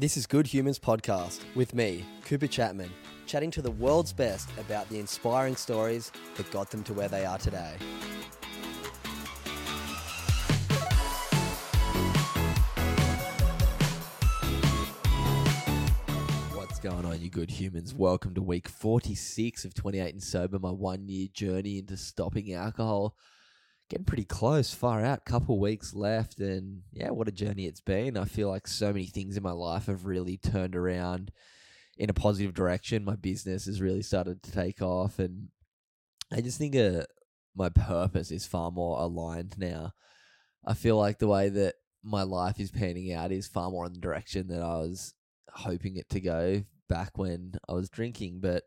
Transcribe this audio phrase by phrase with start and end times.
[0.00, 2.90] This is Good Humans Podcast with me, Cooper Chapman,
[3.26, 7.26] chatting to the world's best about the inspiring stories that got them to where they
[7.26, 7.74] are today.
[16.54, 17.92] What's going on, you good humans?
[17.92, 23.14] Welcome to week 46 of 28 and Sober, my one year journey into stopping alcohol.
[23.90, 28.16] Getting pretty close, far out, couple weeks left, and yeah, what a journey it's been.
[28.16, 31.32] I feel like so many things in my life have really turned around
[31.98, 33.04] in a positive direction.
[33.04, 35.48] My business has really started to take off, and
[36.32, 37.02] I just think uh,
[37.56, 39.92] my purpose is far more aligned now.
[40.64, 43.92] I feel like the way that my life is panning out is far more in
[43.92, 45.14] the direction that I was
[45.52, 48.38] hoping it to go back when I was drinking.
[48.40, 48.62] But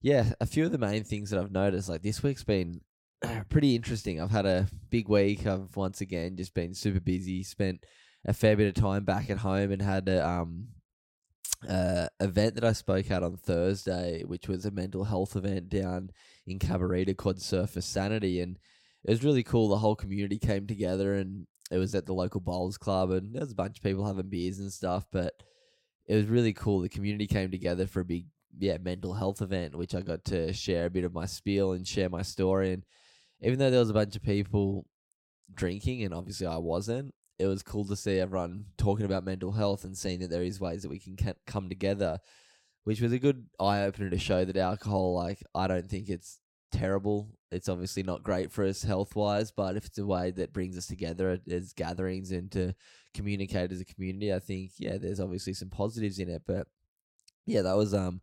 [0.00, 2.80] yeah, a few of the main things that I've noticed, like this week's been
[3.48, 4.20] pretty interesting.
[4.20, 5.46] I've had a big week.
[5.46, 7.42] I've once again just been super busy.
[7.42, 7.84] Spent
[8.24, 10.68] a fair bit of time back at home and had a um
[11.68, 16.10] uh, event that I spoke at on Thursday, which was a mental health event down
[16.46, 18.58] in Cabarita called Surface Sanity, and
[19.04, 19.68] it was really cool.
[19.68, 23.40] The whole community came together, and it was at the local bowls club, and there
[23.40, 25.06] was a bunch of people having beers and stuff.
[25.12, 25.34] But
[26.06, 26.80] it was really cool.
[26.80, 28.26] The community came together for a big
[28.58, 31.86] yeah mental health event, which I got to share a bit of my spiel and
[31.86, 32.72] share my story.
[32.72, 32.84] And
[33.42, 34.86] even though there was a bunch of people
[35.52, 39.84] drinking, and obviously I wasn't, it was cool to see everyone talking about mental health
[39.84, 42.20] and seeing that there is ways that we can come together,
[42.84, 46.38] which was a good eye opener to show that alcohol, like, I don't think it's
[46.70, 47.36] terrible.
[47.50, 50.78] It's obviously not great for us health wise, but if it's a way that brings
[50.78, 52.74] us together as gatherings and to
[53.12, 56.42] communicate as a community, I think, yeah, there's obviously some positives in it.
[56.46, 56.66] But
[57.44, 58.20] yeah, that was um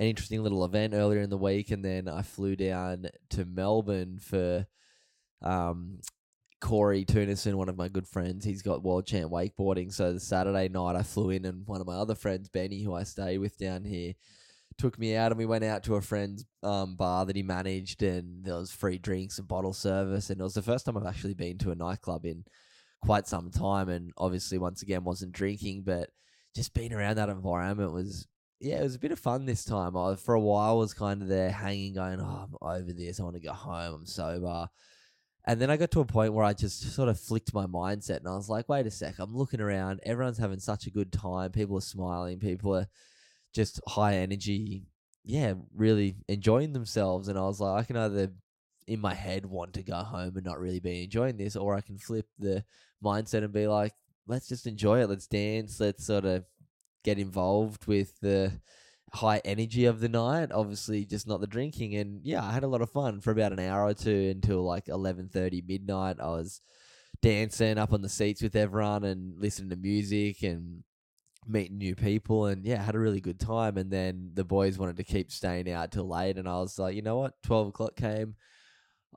[0.00, 1.70] an interesting little event earlier in the week.
[1.70, 4.66] And then I flew down to Melbourne for
[5.42, 6.00] um
[6.60, 9.92] Cory Teunissen, one of my good friends, he's got world champ wakeboarding.
[9.92, 12.94] So the Saturday night, I flew in, and one of my other friends, Benny, who
[12.94, 14.12] I stay with down here,
[14.76, 18.02] took me out, and we went out to a friend's um, bar that he managed,
[18.02, 21.06] and there was free drinks and bottle service, and it was the first time I've
[21.06, 22.44] actually been to a nightclub in
[23.02, 26.10] quite some time, and obviously, once again, wasn't drinking, but
[26.54, 28.26] just being around that environment was.
[28.60, 29.96] Yeah, it was a bit of fun this time.
[29.96, 33.18] I, for a while, was kind of there hanging, going, "Oh, I'm over this.
[33.18, 33.94] I want to go home.
[33.94, 34.68] I'm sober."
[35.46, 38.18] And then I got to a point where I just sort of flicked my mindset
[38.18, 40.00] and I was like, wait a sec, I'm looking around.
[40.04, 41.50] Everyone's having such a good time.
[41.50, 42.38] People are smiling.
[42.38, 42.86] People are
[43.54, 44.84] just high energy.
[45.24, 47.28] Yeah, really enjoying themselves.
[47.28, 48.32] And I was like, I can either
[48.86, 51.80] in my head want to go home and not really be enjoying this, or I
[51.80, 52.64] can flip the
[53.02, 53.94] mindset and be like,
[54.26, 55.08] let's just enjoy it.
[55.08, 55.80] Let's dance.
[55.80, 56.44] Let's sort of
[57.04, 58.60] get involved with the
[59.12, 60.52] high energy of the night.
[60.52, 61.94] Obviously, just not the drinking.
[61.96, 64.62] And yeah, I had a lot of fun for about an hour or two until
[64.62, 66.16] like eleven thirty midnight.
[66.20, 66.60] I was
[67.22, 70.82] dancing up on the seats with everyone and listening to music and
[71.46, 74.96] meeting new people and yeah had a really good time and then the boys wanted
[74.96, 77.96] to keep staying out till late and i was like you know what 12 o'clock
[77.96, 78.34] came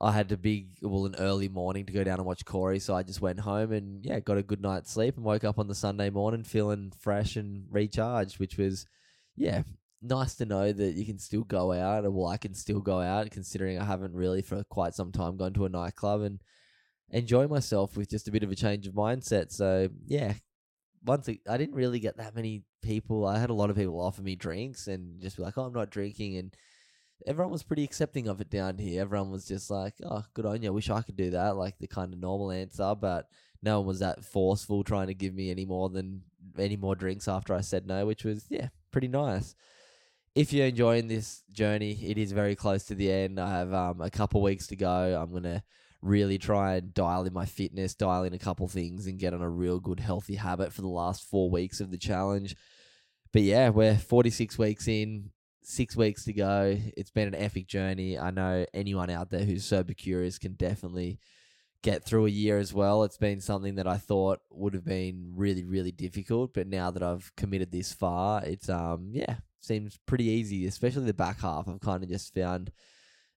[0.00, 2.94] i had to big well an early morning to go down and watch cory so
[2.94, 5.68] i just went home and yeah got a good night's sleep and woke up on
[5.68, 8.86] the sunday morning feeling fresh and recharged which was
[9.36, 9.62] yeah
[10.04, 13.30] nice to know that you can still go out, well, I can still go out,
[13.30, 16.40] considering I haven't really for quite some time gone to a nightclub and
[17.10, 19.50] enjoy myself with just a bit of a change of mindset.
[19.50, 20.34] So yeah,
[21.04, 23.26] once I didn't really get that many people.
[23.26, 25.72] I had a lot of people offer me drinks and just be like, "Oh, I'm
[25.72, 26.54] not drinking," and
[27.26, 29.02] everyone was pretty accepting of it down here.
[29.02, 30.68] Everyone was just like, "Oh, good on you.
[30.68, 33.28] I wish I could do that." Like the kind of normal answer, but
[33.62, 36.22] no one was that forceful trying to give me any more than
[36.58, 39.54] any more drinks after I said no, which was yeah, pretty nice
[40.34, 43.38] if you're enjoying this journey, it is very close to the end.
[43.38, 45.20] I have um, a couple weeks to go.
[45.20, 45.62] I'm gonna
[46.02, 49.42] really try and dial in my fitness, dial in a couple things, and get on
[49.42, 52.56] a real good healthy habit for the last four weeks of the challenge.
[53.32, 55.30] But yeah, we're 46 weeks in,
[55.66, 56.76] six weeks to go.
[56.96, 58.18] It's been an epic journey.
[58.18, 61.18] I know anyone out there who's sober curious can definitely
[61.82, 63.04] get through a year as well.
[63.04, 67.02] It's been something that I thought would have been really, really difficult, but now that
[67.02, 71.68] I've committed this far, it's um yeah, seems pretty easy, especially the back half.
[71.68, 72.70] I've kind of just found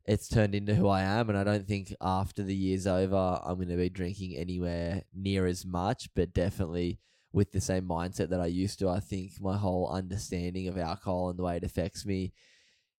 [0.07, 1.29] it's turned into who I am.
[1.29, 5.45] And I don't think after the year's over, I'm going to be drinking anywhere near
[5.45, 6.99] as much, but definitely
[7.37, 8.89] with the same mindset that I used to.
[8.89, 12.33] I think my whole understanding of alcohol and the way it affects me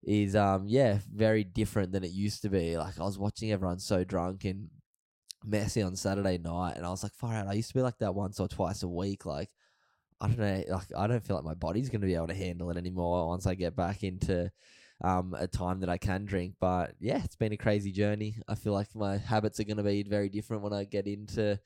[0.05, 2.79] is, um, yeah, very different than it used to be.
[2.79, 4.69] Like I was watching everyone so drunk and
[5.44, 7.49] messy on Saturday night, and I was like, far out.
[7.49, 9.26] I used to be like that once or twice a week.
[9.26, 9.50] Like,
[10.20, 12.35] I don't know, like I don't feel like my body's going to be able to
[12.35, 14.52] handle it anymore once I get back into
[15.02, 16.55] um, a time that I can drink.
[16.61, 18.37] But yeah, it's been a crazy journey.
[18.46, 21.58] I feel like my habits are going to be very different when I get into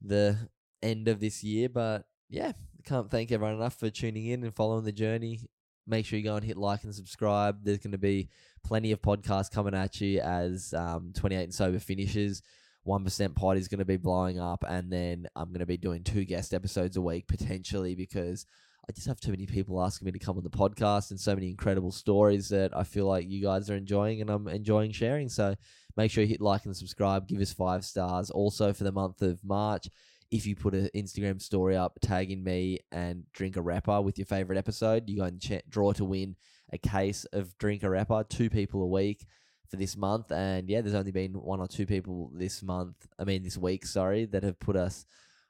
[0.00, 0.38] the
[0.82, 1.68] end of this year.
[1.68, 2.52] But yeah,
[2.84, 5.40] can't thank everyone enough for tuning in and following the journey.
[5.86, 7.58] Make sure you go and hit like and subscribe.
[7.62, 8.28] There's going to be
[8.64, 12.42] plenty of podcasts coming at you as um, 28 and Sober finishes.
[12.86, 16.04] 1% pod is going to be blowing up, and then I'm going to be doing
[16.04, 18.46] two guest episodes a week potentially because
[18.88, 21.34] I just have too many people asking me to come on the podcast and so
[21.34, 25.28] many incredible stories that I feel like you guys are enjoying and I'm enjoying sharing.
[25.28, 25.56] So
[25.96, 28.30] make sure you hit like and subscribe, give us five stars.
[28.30, 29.88] Also, for the month of March,
[30.30, 34.58] if you put an Instagram story up tagging me and Drink Arepa with your favorite
[34.58, 36.36] episode, you go and ch- draw to win
[36.72, 39.26] a case of Drink Arepa, two people a week
[39.68, 40.32] for this month.
[40.32, 43.86] And yeah, there's only been one or two people this month, I mean, this week,
[43.86, 45.06] sorry, that have put us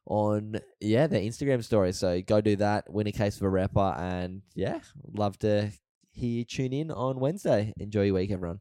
[0.08, 1.92] on yeah their Instagram story.
[1.92, 4.80] So go do that, win a case of Arepa, and yeah,
[5.12, 5.70] love to
[6.12, 7.72] hear you tune in on Wednesday.
[7.78, 8.60] Enjoy your week, everyone.